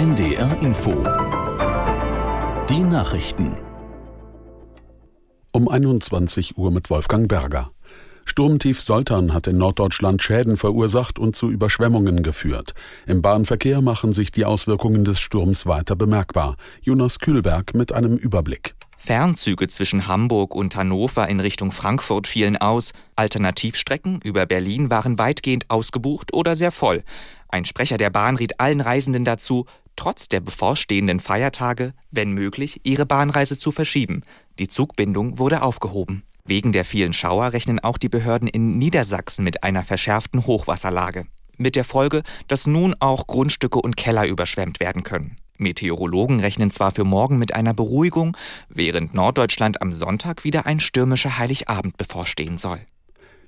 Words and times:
NDR 0.00 0.62
Info. 0.62 0.92
Die 2.70 2.78
Nachrichten. 2.78 3.54
Um 5.52 5.68
21 5.68 6.56
Uhr 6.56 6.70
mit 6.70 6.88
Wolfgang 6.88 7.28
Berger. 7.28 7.70
Sturmtief 8.24 8.80
Soltan 8.80 9.34
hat 9.34 9.46
in 9.46 9.58
Norddeutschland 9.58 10.22
Schäden 10.22 10.56
verursacht 10.56 11.18
und 11.18 11.36
zu 11.36 11.50
Überschwemmungen 11.50 12.22
geführt. 12.22 12.72
Im 13.06 13.20
Bahnverkehr 13.20 13.82
machen 13.82 14.14
sich 14.14 14.32
die 14.32 14.46
Auswirkungen 14.46 15.04
des 15.04 15.20
Sturms 15.20 15.66
weiter 15.66 15.96
bemerkbar. 15.96 16.56
Jonas 16.80 17.18
Kühlberg 17.18 17.74
mit 17.74 17.92
einem 17.92 18.16
Überblick. 18.16 18.74
Fernzüge 19.02 19.66
zwischen 19.68 20.06
Hamburg 20.06 20.54
und 20.54 20.76
Hannover 20.76 21.26
in 21.26 21.40
Richtung 21.40 21.72
Frankfurt 21.72 22.26
fielen 22.26 22.58
aus. 22.58 22.92
Alternativstrecken 23.16 24.20
über 24.22 24.44
Berlin 24.44 24.90
waren 24.90 25.18
weitgehend 25.18 25.70
ausgebucht 25.70 26.34
oder 26.34 26.54
sehr 26.54 26.70
voll. 26.70 27.02
Ein 27.48 27.64
Sprecher 27.64 27.96
der 27.96 28.10
Bahn 28.10 28.36
riet 28.36 28.60
allen 28.60 28.82
Reisenden 28.82 29.24
dazu, 29.24 29.64
trotz 29.96 30.28
der 30.28 30.40
bevorstehenden 30.40 31.20
Feiertage, 31.20 31.94
wenn 32.10 32.32
möglich, 32.32 32.80
ihre 32.84 33.06
Bahnreise 33.06 33.56
zu 33.56 33.72
verschieben. 33.72 34.22
Die 34.58 34.68
Zugbindung 34.68 35.38
wurde 35.38 35.62
aufgehoben. 35.62 36.24
Wegen 36.44 36.72
der 36.72 36.84
vielen 36.84 37.12
Schauer 37.12 37.52
rechnen 37.52 37.78
auch 37.80 37.98
die 37.98 38.08
Behörden 38.08 38.48
in 38.48 38.78
Niedersachsen 38.78 39.44
mit 39.44 39.62
einer 39.62 39.84
verschärften 39.84 40.46
Hochwasserlage. 40.46 41.26
Mit 41.56 41.76
der 41.76 41.84
Folge, 41.84 42.22
dass 42.48 42.66
nun 42.66 42.94
auch 42.98 43.26
Grundstücke 43.26 43.80
und 43.80 43.96
Keller 43.96 44.26
überschwemmt 44.26 44.80
werden 44.80 45.02
können. 45.02 45.36
Meteorologen 45.58 46.40
rechnen 46.40 46.70
zwar 46.70 46.90
für 46.90 47.04
morgen 47.04 47.38
mit 47.38 47.54
einer 47.54 47.74
Beruhigung, 47.74 48.36
während 48.68 49.14
Norddeutschland 49.14 49.82
am 49.82 49.92
Sonntag 49.92 50.42
wieder 50.44 50.66
ein 50.66 50.80
stürmischer 50.80 51.38
Heiligabend 51.38 51.98
bevorstehen 51.98 52.58
soll. 52.58 52.80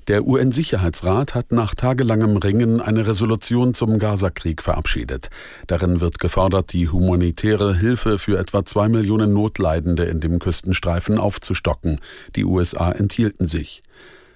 Der 0.09 0.27
UN-Sicherheitsrat 0.27 1.37
hat 1.37 1.52
nach 1.52 1.77
tagelangem 1.77 2.37
Ringen 2.37 2.80
eine 2.80 3.06
Resolution 3.06 3.73
zum 3.73 4.01
Gazakrieg 4.01 4.60
verabschiedet. 4.60 5.30
Darin 5.69 6.01
wird 6.01 6.19
gefordert, 6.19 6.73
die 6.73 6.88
humanitäre 6.88 7.77
Hilfe 7.77 8.19
für 8.19 8.37
etwa 8.37 8.65
zwei 8.65 8.88
Millionen 8.88 9.32
Notleidende 9.32 10.04
in 10.04 10.18
dem 10.18 10.40
Küstenstreifen 10.40 11.18
aufzustocken. 11.18 12.01
Die 12.35 12.45
USA 12.45 12.90
enthielten 12.90 13.46
sich. 13.46 13.85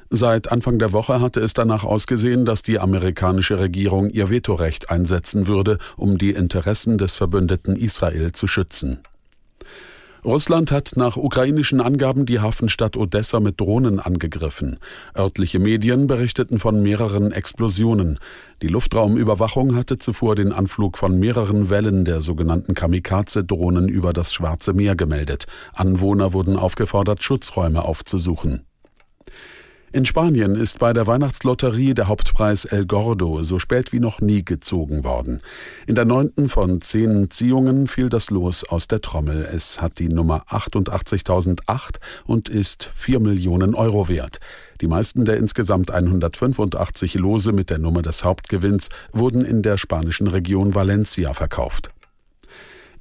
Seit 0.09 0.53
Anfang 0.53 0.79
der 0.79 0.93
Woche 0.93 1.21
hatte 1.21 1.41
es 1.41 1.53
danach 1.53 1.83
ausgesehen, 1.83 2.45
dass 2.45 2.63
die 2.63 2.79
amerikanische 2.79 3.59
Regierung 3.59 4.09
ihr 4.11 4.31
Vetorecht 4.31 4.89
einsetzen 4.89 5.49
würde, 5.49 5.79
um 5.97 6.17
die 6.17 6.31
Interessen 6.31 6.97
des 6.97 7.17
Verbündeten 7.17 7.75
Israel 7.75 8.31
zu 8.31 8.47
schützen. 8.47 9.01
Russland 10.27 10.73
hat 10.73 10.95
nach 10.97 11.17
ukrainischen 11.17 11.81
Angaben 11.81 12.27
die 12.27 12.41
Hafenstadt 12.41 12.97
Odessa 12.97 13.39
mit 13.39 13.61
Drohnen 13.61 14.01
angegriffen. 14.01 14.81
Örtliche 15.17 15.61
Medien 15.61 16.09
berichteten 16.09 16.59
von 16.59 16.83
mehreren 16.83 17.31
Explosionen. 17.31 18.19
Die 18.61 18.67
Luftraumüberwachung 18.67 19.77
hatte 19.77 19.99
zuvor 19.99 20.35
den 20.35 20.51
Anflug 20.51 20.99
von 20.99 21.17
mehreren 21.21 21.71
Wellen 21.71 22.05
der 22.05 22.23
sogenannten 22.23 22.75
Kamikaze-Drohnen 22.75 23.89
über 23.89 24.13
das 24.13 24.35
Schwarze 24.35 24.73
Meer 24.73 24.97
gemeldet. 24.97 25.47
Anwohner 25.73 26.33
wurden 26.33 26.57
aufgefordert, 26.57 27.23
Schutzräume 27.23 27.85
aufzusuchen. 27.85 28.67
In 29.97 30.05
Spanien 30.05 30.57
ist 30.57 30.79
bei 30.79 30.93
der 30.93 31.07
Weihnachtslotterie 31.07 31.95
der 31.95 32.07
Hauptpreis 32.07 32.67
El 32.67 32.85
Gordo 32.85 33.43
so 33.43 33.59
spät 33.59 33.95
wie 33.95 33.99
noch 33.99 34.21
nie 34.21 34.45
gezogen 34.45 35.05
worden. 35.05 35.41
In 35.87 35.95
der 35.95 36.05
neunten 36.05 36.51
von 36.51 36.83
zehn 36.83 37.31
Ziehungen 37.31 37.87
fiel 37.87 38.11
das 38.11 38.29
Los 38.29 38.63
aus 38.63 38.89
der 38.89 39.01
Trommel. 39.01 39.49
Es 39.51 39.81
hat 39.81 39.99
die 39.99 40.11
Nummer 40.11 40.45
88.008 40.51 41.95
und 42.27 42.51
ist 42.51 42.91
4 42.93 43.21
Millionen 43.21 43.75
Euro 43.75 44.07
wert. 44.07 44.39
Die 44.83 44.87
meisten 44.87 45.25
der 45.25 45.39
insgesamt 45.39 45.91
185 45.91 47.15
Lose 47.15 47.53
mit 47.53 47.71
der 47.71 47.79
Nummer 47.79 48.03
des 48.03 48.23
Hauptgewinns 48.23 48.91
wurden 49.13 49.47
in 49.47 49.63
der 49.63 49.79
spanischen 49.79 50.27
Region 50.27 50.75
Valencia 50.75 51.33
verkauft. 51.33 51.89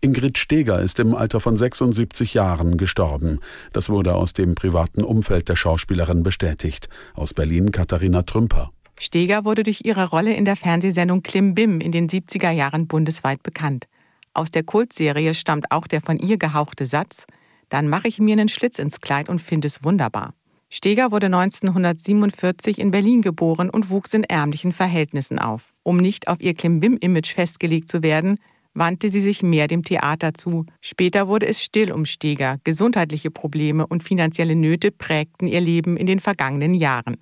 Ingrid 0.06 0.38
Steger 0.38 0.82
ist 0.82 1.00
im 1.00 1.16
Alter 1.16 1.40
von 1.40 1.58
76 1.58 2.36
Jahren 2.36 2.78
gestorben. 2.78 3.40
Das 3.74 3.90
wurde 3.90 4.14
aus 4.14 4.34
dem 4.34 4.54
privaten 4.54 5.04
Umfeld 5.04 5.50
der 5.50 5.56
Schauspielerin 5.56 6.22
bestätigt. 6.22 6.90
Aus 7.16 7.34
Berlin 7.34 7.72
Katharina 7.72 8.22
Trümper. 8.22 8.70
Steger 9.00 9.46
wurde 9.46 9.64
durch 9.64 9.82
ihre 9.84 10.08
Rolle 10.08 10.36
in 10.36 10.46
der 10.46 10.56
Fernsehsendung 10.56 11.24
Klimbim 11.24 11.82
in 11.82 11.92
den 11.92 12.08
70er 12.08 12.52
Jahren 12.52 12.86
bundesweit 12.86 13.42
bekannt. 13.42 13.88
Aus 14.36 14.52
der 14.52 14.62
Kultserie 14.62 15.34
stammt 15.34 15.72
auch 15.72 15.88
der 15.88 16.02
von 16.02 16.20
ihr 16.20 16.38
gehauchte 16.38 16.86
Satz: 16.86 17.26
Dann 17.70 17.90
mache 17.90 18.08
ich 18.08 18.20
mir 18.20 18.34
einen 18.34 18.48
Schlitz 18.48 18.78
ins 18.78 19.02
Kleid 19.02 19.28
und 19.28 19.42
finde 19.42 19.66
es 19.66 19.84
wunderbar. 19.84 20.36
Steger 20.70 21.12
wurde 21.12 21.28
1947 21.28 22.78
in 22.78 22.92
Berlin 22.92 23.24
geboren 23.24 23.72
und 23.72 23.90
wuchs 23.90 24.14
in 24.14 24.24
ärmlichen 24.24 24.72
Verhältnissen 24.72 25.40
auf. 25.40 25.74
Um 25.82 25.98
nicht 25.98 26.28
auf 26.28 26.42
ihr 26.42 26.54
Klimbim-Image 26.54 27.34
festgelegt 27.34 27.90
zu 27.90 28.04
werden, 28.04 28.38
wandte 28.76 29.10
sie 29.10 29.22
sich 29.22 29.42
mehr 29.42 29.68
dem 29.68 29.84
Theater 29.84 30.34
zu. 30.34 30.66
Später 30.82 31.28
wurde 31.28 31.48
es 31.48 31.64
still 31.64 31.92
um 31.92 32.06
Steger. 32.06 32.58
Gesundheitliche 32.64 33.32
Probleme 33.32 33.88
und 33.88 34.04
finanzielle 34.04 34.56
Nöte 34.56 34.92
prägten 34.92 35.48
ihr 35.48 35.62
Leben 35.62 35.98
in 35.98 36.06
den 36.06 36.20
vergangenen 36.20 36.74
Jahren. 36.74 37.18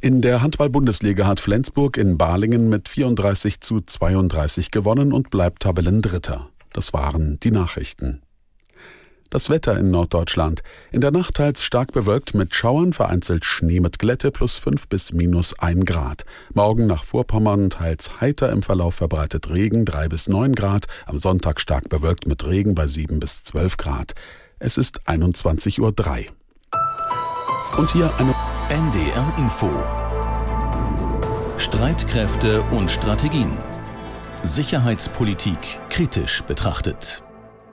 In 0.00 0.20
der 0.20 0.42
Handball-Bundesliga 0.42 1.26
hat 1.26 1.40
Flensburg 1.40 1.96
in 1.96 2.18
Balingen 2.18 2.68
mit 2.68 2.88
34 2.88 3.60
zu 3.60 3.80
32 3.80 4.70
gewonnen 4.70 5.12
und 5.12 5.30
bleibt 5.30 5.62
Tabellendritter. 5.62 6.50
Das 6.72 6.92
waren 6.92 7.40
die 7.42 7.50
Nachrichten. 7.50 8.20
Das 9.30 9.50
Wetter 9.50 9.76
in 9.76 9.90
Norddeutschland. 9.90 10.62
In 10.92 11.00
der 11.00 11.10
Nacht 11.10 11.34
teils 11.34 11.64
stark 11.64 11.92
bewölkt 11.92 12.34
mit 12.34 12.54
Schauern, 12.54 12.92
vereinzelt 12.92 13.44
Schnee 13.44 13.80
mit 13.80 13.98
Glätte 13.98 14.30
plus 14.30 14.58
5 14.58 14.88
bis 14.88 15.12
minus 15.12 15.58
1 15.58 15.84
Grad. 15.84 16.24
Morgen 16.54 16.86
nach 16.86 17.04
Vorpommern 17.04 17.70
teils 17.70 18.20
heiter 18.20 18.50
im 18.50 18.62
Verlauf 18.62 18.94
verbreitet 18.94 19.50
Regen 19.50 19.84
3 19.84 20.08
bis 20.08 20.28
9 20.28 20.54
Grad. 20.54 20.86
Am 21.06 21.18
Sonntag 21.18 21.60
stark 21.60 21.88
bewölkt 21.88 22.26
mit 22.26 22.46
Regen 22.46 22.74
bei 22.74 22.86
7 22.86 23.18
bis 23.18 23.42
12 23.42 23.76
Grad. 23.76 24.14
Es 24.58 24.76
ist 24.76 25.08
21.03 25.08 25.80
Uhr. 25.80 25.88
Und 27.78 27.92
hier 27.92 28.10
eine 28.18 28.34
NDR 28.68 29.34
Info. 29.38 29.70
Streitkräfte 31.58 32.62
und 32.70 32.90
Strategien. 32.90 33.50
Sicherheitspolitik 34.44 35.58
kritisch 35.90 36.42
betrachtet. 36.42 37.22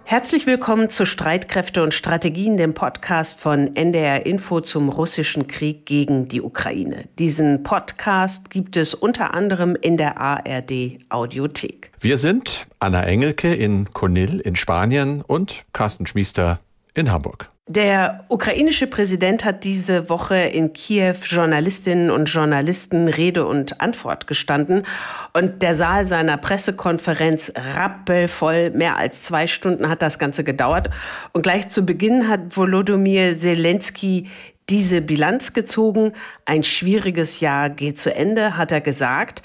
Herzlich 0.05 0.45
willkommen 0.45 0.89
zu 0.89 1.05
Streitkräfte 1.05 1.81
und 1.81 1.93
Strategien, 1.93 2.57
dem 2.57 2.73
Podcast 2.73 3.39
von 3.39 3.75
NDR 3.75 4.25
Info 4.25 4.59
zum 4.59 4.89
russischen 4.89 5.47
Krieg 5.47 5.85
gegen 5.85 6.27
die 6.27 6.41
Ukraine. 6.41 7.07
Diesen 7.17 7.63
Podcast 7.63 8.49
gibt 8.49 8.75
es 8.75 8.93
unter 8.93 9.33
anderem 9.33 9.75
in 9.79 9.95
der 9.95 10.19
ARD 10.19 10.99
Audiothek. 11.07 11.91
Wir 11.99 12.17
sind 12.17 12.67
Anna 12.79 13.03
Engelke 13.03 13.53
in 13.55 13.91
Conil 13.91 14.41
in 14.41 14.57
Spanien 14.57 15.21
und 15.21 15.63
Carsten 15.71 16.05
Schmiester 16.05 16.59
in 16.93 17.11
Hamburg. 17.11 17.49
Der 17.65 18.25
ukrainische 18.27 18.87
Präsident 18.87 19.45
hat 19.45 19.63
diese 19.63 20.09
Woche 20.09 20.35
in 20.35 20.73
Kiew 20.73 21.15
Journalistinnen 21.23 22.11
und 22.11 22.25
Journalisten 22.25 23.07
Rede 23.07 23.45
und 23.45 23.79
Antwort 23.79 24.27
gestanden. 24.27 24.85
Und 25.31 25.61
der 25.61 25.73
Saal 25.73 26.03
seiner 26.03 26.35
Pressekonferenz 26.35 27.53
rappelvoll. 27.55 28.71
Mehr 28.71 28.97
als 28.97 29.23
zwei 29.23 29.47
Stunden 29.47 29.87
hat 29.87 30.01
das 30.01 30.19
Ganze 30.19 30.43
gedauert. 30.43 30.89
Und 31.31 31.43
gleich 31.43 31.69
zu 31.69 31.85
Beginn 31.85 32.27
hat 32.27 32.57
Volodymyr 32.57 33.37
Zelensky 33.39 34.27
diese 34.69 35.01
Bilanz 35.01 35.53
gezogen. 35.53 36.13
Ein 36.45 36.63
schwieriges 36.63 37.39
Jahr 37.39 37.69
geht 37.69 37.99
zu 37.99 38.13
Ende, 38.13 38.57
hat 38.57 38.71
er 38.71 38.81
gesagt. 38.81 39.43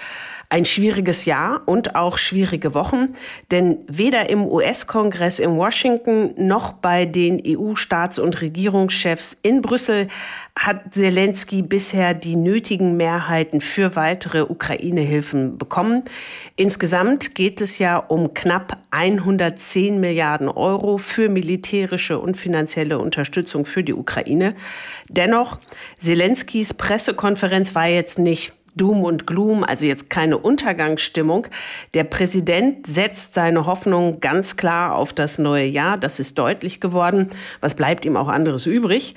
Ein 0.50 0.64
schwieriges 0.64 1.26
Jahr 1.26 1.60
und 1.66 1.94
auch 1.94 2.16
schwierige 2.16 2.72
Wochen, 2.72 3.10
denn 3.50 3.80
weder 3.86 4.30
im 4.30 4.46
US-Kongress 4.46 5.40
in 5.40 5.56
Washington 5.56 6.32
noch 6.38 6.72
bei 6.72 7.04
den 7.04 7.38
EU-Staats- 7.44 8.18
und 8.18 8.40
Regierungschefs 8.40 9.36
in 9.42 9.60
Brüssel 9.60 10.08
hat 10.58 10.94
Zelensky 10.94 11.60
bisher 11.60 12.14
die 12.14 12.34
nötigen 12.34 12.96
Mehrheiten 12.96 13.60
für 13.60 13.94
weitere 13.94 14.40
Ukraine-Hilfen 14.40 15.58
bekommen. 15.58 16.04
Insgesamt 16.56 17.34
geht 17.34 17.60
es 17.60 17.78
ja 17.78 17.98
um 17.98 18.32
knapp 18.32 18.78
110 18.90 20.00
Milliarden 20.00 20.48
Euro 20.48 20.96
für 20.96 21.28
militärische 21.28 22.18
und 22.18 22.38
finanzielle 22.38 22.98
Unterstützung 22.98 23.66
für 23.66 23.84
die 23.84 23.92
Ukraine. 23.92 24.54
Dennoch, 25.08 25.58
Zelenskys 25.98 26.74
Pressekonferenz 26.74 27.74
war 27.74 27.86
jetzt 27.86 28.18
nicht 28.18 28.52
Doom 28.78 29.02
und 29.04 29.26
Gloom, 29.26 29.64
also 29.64 29.86
jetzt 29.86 30.08
keine 30.08 30.38
Untergangsstimmung. 30.38 31.48
Der 31.94 32.04
Präsident 32.04 32.86
setzt 32.86 33.34
seine 33.34 33.66
Hoffnung 33.66 34.20
ganz 34.20 34.56
klar 34.56 34.94
auf 34.94 35.12
das 35.12 35.38
neue 35.38 35.66
Jahr. 35.66 35.98
Das 35.98 36.20
ist 36.20 36.38
deutlich 36.38 36.80
geworden. 36.80 37.30
Was 37.60 37.74
bleibt 37.74 38.04
ihm 38.04 38.16
auch 38.16 38.28
anderes 38.28 38.66
übrig? 38.66 39.14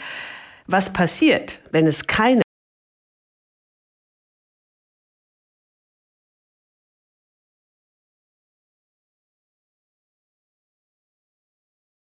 Was 0.68 0.94
passiert, 0.94 1.62
wenn 1.72 1.86
es 1.86 2.08
keine 2.08 2.42